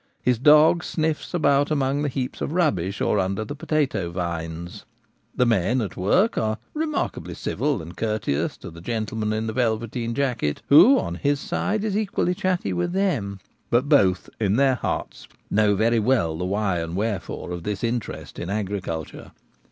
[0.23, 4.83] His dog sniffs about among the heaps of rubbish or under the potato vines.
[5.35, 10.15] The men at work are remarkably civil and courteous to the gentleman in the velveteen
[10.15, 13.37] jacket, who, on his side, is equally •chatty with them;
[13.69, 18.39] but both in their hearts know very well the why and wherefore of this interest
[18.39, 19.33] in agriculture.